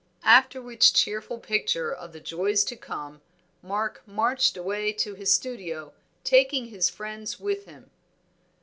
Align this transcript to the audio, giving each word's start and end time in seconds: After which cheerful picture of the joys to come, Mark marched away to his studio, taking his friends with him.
After 0.25 0.59
which 0.63 0.93
cheerful 0.95 1.37
picture 1.37 1.93
of 1.93 2.11
the 2.11 2.19
joys 2.19 2.63
to 2.63 2.75
come, 2.75 3.21
Mark 3.61 4.01
marched 4.07 4.57
away 4.57 4.93
to 4.93 5.13
his 5.13 5.31
studio, 5.31 5.93
taking 6.23 6.69
his 6.69 6.89
friends 6.89 7.39
with 7.39 7.65
him. 7.65 7.91